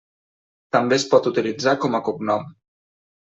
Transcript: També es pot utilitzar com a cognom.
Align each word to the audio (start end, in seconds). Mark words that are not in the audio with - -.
També 0.75 0.97
es 1.01 1.05
pot 1.11 1.29
utilitzar 1.31 1.75
com 1.83 1.99
a 1.99 1.99
cognom. 2.09 2.49